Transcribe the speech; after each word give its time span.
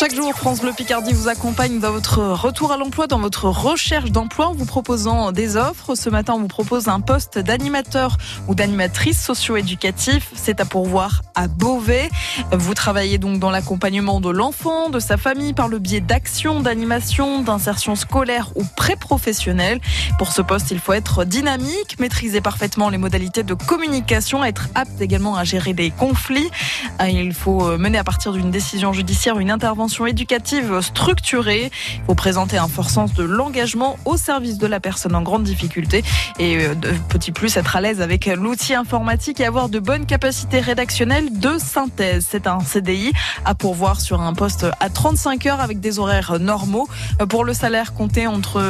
Chaque 0.00 0.14
jour, 0.14 0.32
France 0.32 0.62
Bleu 0.62 0.72
Picardie 0.72 1.12
vous 1.12 1.28
accompagne 1.28 1.78
dans 1.78 1.92
votre 1.92 2.20
retour 2.20 2.72
à 2.72 2.78
l'emploi, 2.78 3.06
dans 3.06 3.18
votre 3.18 3.50
recherche 3.50 4.10
d'emploi 4.10 4.46
en 4.46 4.54
vous 4.54 4.64
proposant 4.64 5.30
des 5.30 5.58
offres. 5.58 5.94
Ce 5.94 6.08
matin, 6.08 6.32
on 6.36 6.38
vous 6.38 6.48
propose 6.48 6.88
un 6.88 7.00
poste 7.02 7.38
d'animateur 7.38 8.16
ou 8.48 8.54
d'animatrice 8.54 9.22
socio-éducatif. 9.22 10.30
C'est 10.34 10.58
à 10.58 10.64
pourvoir 10.64 11.20
à 11.34 11.48
Beauvais. 11.48 12.08
Vous 12.50 12.72
travaillez 12.72 13.18
donc 13.18 13.40
dans 13.40 13.50
l'accompagnement 13.50 14.22
de 14.22 14.30
l'enfant, 14.30 14.88
de 14.88 15.00
sa 15.00 15.18
famille 15.18 15.52
par 15.52 15.68
le 15.68 15.78
biais 15.78 16.00
d'actions, 16.00 16.60
d'animation, 16.60 17.42
d'insertion 17.42 17.94
scolaire 17.94 18.52
ou 18.54 18.64
pré-professionnelle. 18.64 19.82
Pour 20.16 20.32
ce 20.32 20.40
poste, 20.40 20.70
il 20.70 20.78
faut 20.78 20.94
être 20.94 21.26
dynamique, 21.26 22.00
maîtriser 22.00 22.40
parfaitement 22.40 22.88
les 22.88 22.96
modalités 22.96 23.42
de 23.42 23.52
communication, 23.52 24.42
être 24.44 24.68
apte 24.74 24.98
également 25.02 25.36
à 25.36 25.44
gérer 25.44 25.74
des 25.74 25.90
conflits. 25.90 26.48
Il 27.06 27.34
faut 27.34 27.76
mener 27.76 27.98
à 27.98 28.04
partir 28.04 28.32
d'une 28.32 28.50
décision 28.50 28.94
judiciaire 28.94 29.38
une 29.38 29.50
intervention 29.50 29.89
éducative 30.06 30.80
structurée. 30.80 31.70
Il 31.96 32.04
faut 32.06 32.14
présenter 32.14 32.58
un 32.58 32.68
fort 32.68 32.90
sens 32.90 33.14
de 33.14 33.24
l'engagement 33.24 33.98
au 34.04 34.16
service 34.16 34.58
de 34.58 34.66
la 34.66 34.80
personne 34.80 35.14
en 35.14 35.22
grande 35.22 35.42
difficulté 35.42 36.02
et 36.38 36.58
petit 37.08 37.32
plus 37.32 37.56
être 37.56 37.76
à 37.76 37.80
l'aise 37.80 38.00
avec 38.00 38.26
l'outil 38.26 38.74
informatique 38.74 39.40
et 39.40 39.44
avoir 39.44 39.68
de 39.68 39.78
bonnes 39.78 40.06
capacités 40.06 40.60
rédactionnelles 40.60 41.38
de 41.38 41.58
synthèse. 41.58 42.26
C'est 42.28 42.46
un 42.46 42.60
CDI 42.60 43.12
à 43.44 43.54
pourvoir 43.54 44.00
sur 44.00 44.20
un 44.20 44.32
poste 44.34 44.66
à 44.80 44.88
35 44.88 45.46
heures 45.46 45.60
avec 45.60 45.80
des 45.80 45.98
horaires 45.98 46.38
normaux. 46.38 46.88
Pour 47.28 47.44
le 47.44 47.54
salaire 47.54 47.94
compté 47.94 48.26
entre 48.26 48.62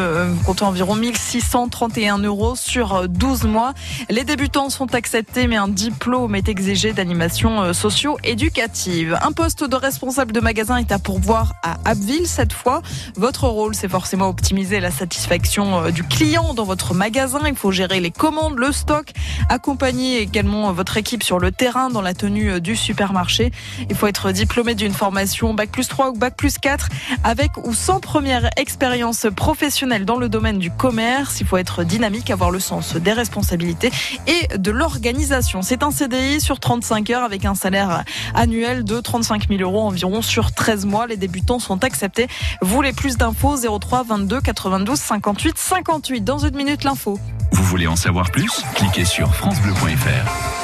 compté 0.44 0.64
environ 0.64 0.94
1631 0.94 2.18
euros 2.18 2.56
sur 2.56 3.08
12 3.08 3.44
mois. 3.44 3.74
Les 4.08 4.24
débutants 4.24 4.70
sont 4.70 4.94
acceptés 4.94 5.46
mais 5.46 5.56
un 5.56 5.68
diplôme 5.68 6.34
est 6.34 6.48
exigé 6.48 6.92
d'animation 6.92 7.72
socio-éducative. 7.72 9.18
Un 9.22 9.32
poste 9.32 9.64
de 9.64 9.76
responsable 9.76 10.32
de 10.32 10.40
magasin 10.40 10.76
est 10.76 10.92
à 10.92 10.98
pourvoir 11.10 11.54
à 11.64 11.76
Abbeville 11.86 12.28
cette 12.28 12.52
fois. 12.52 12.82
Votre 13.16 13.48
rôle, 13.48 13.74
c'est 13.74 13.88
forcément 13.88 14.28
optimiser 14.28 14.78
la 14.78 14.92
satisfaction 14.92 15.90
du 15.90 16.04
client 16.04 16.54
dans 16.54 16.62
votre 16.62 16.94
magasin. 16.94 17.40
Il 17.48 17.56
faut 17.56 17.72
gérer 17.72 17.98
les 17.98 18.12
commandes, 18.12 18.56
le 18.56 18.70
stock, 18.70 19.10
accompagner 19.48 20.20
également 20.20 20.72
votre 20.72 20.96
équipe 20.98 21.24
sur 21.24 21.40
le 21.40 21.50
terrain 21.50 21.90
dans 21.90 22.00
la 22.00 22.14
tenue 22.14 22.60
du 22.60 22.76
supermarché. 22.76 23.50
Il 23.88 23.96
faut 23.96 24.06
être 24.06 24.30
diplômé 24.30 24.76
d'une 24.76 24.92
formation 24.92 25.52
Bac 25.52 25.72
plus 25.72 25.88
3 25.88 26.10
ou 26.10 26.12
Bac 26.12 26.36
plus 26.36 26.58
4 26.58 26.88
avec 27.24 27.56
ou 27.64 27.74
sans 27.74 27.98
première 27.98 28.48
expérience 28.56 29.26
professionnelle 29.34 30.04
dans 30.04 30.16
le 30.16 30.28
domaine 30.28 30.60
du 30.60 30.70
commerce. 30.70 31.40
Il 31.40 31.46
faut 31.48 31.56
être 31.56 31.82
dynamique, 31.82 32.30
avoir 32.30 32.52
le 32.52 32.60
sens 32.60 32.94
des 32.94 33.12
responsabilités 33.12 33.90
et 34.28 34.56
de 34.58 34.70
l'organisation. 34.70 35.62
C'est 35.62 35.82
un 35.82 35.90
CDI 35.90 36.40
sur 36.40 36.60
35 36.60 37.10
heures 37.10 37.24
avec 37.24 37.46
un 37.46 37.56
salaire 37.56 38.04
annuel 38.36 38.84
de 38.84 39.00
35 39.00 39.48
000 39.48 39.60
euros 39.62 39.80
environ 39.80 40.22
sur 40.22 40.52
13 40.52 40.86
Les 41.06 41.16
débutants 41.16 41.58
sont 41.58 41.84
acceptés. 41.84 42.28
Vous 42.60 42.74
voulez 42.74 42.92
plus 42.92 43.16
d'infos 43.16 43.56
03 43.78 44.04
22 44.04 44.40
92 44.40 44.98
58 44.98 45.58
58. 45.58 46.24
Dans 46.24 46.38
une 46.38 46.56
minute, 46.56 46.84
l'info. 46.84 47.18
Vous 47.52 47.64
voulez 47.64 47.86
en 47.86 47.96
savoir 47.96 48.30
plus? 48.30 48.62
Cliquez 48.74 49.04
sur 49.04 49.34
francebleu.fr. 49.34 50.59